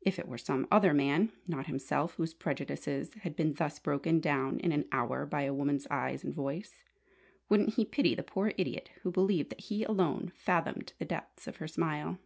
If 0.00 0.18
it 0.18 0.26
were 0.28 0.38
some 0.38 0.66
other 0.70 0.94
man, 0.94 1.30
not 1.46 1.66
himself, 1.66 2.14
whose 2.14 2.32
prejudices 2.32 3.12
had 3.20 3.36
been 3.36 3.52
thus 3.52 3.78
broken 3.78 4.18
down 4.18 4.58
in 4.60 4.72
an 4.72 4.88
hour 4.92 5.26
by 5.26 5.42
a 5.42 5.52
woman's 5.52 5.86
eyes 5.90 6.24
and 6.24 6.32
voice, 6.32 6.74
wouldn't 7.50 7.74
he 7.74 7.84
pity 7.84 8.14
the 8.14 8.22
poor 8.22 8.54
idiot 8.56 8.88
who 9.02 9.10
believed 9.10 9.50
that 9.50 9.60
he 9.60 9.84
alone 9.84 10.32
fathomed 10.34 10.94
the 10.98 11.04
depths 11.04 11.46
of 11.46 11.56
her 11.56 11.68
smile? 11.68 12.16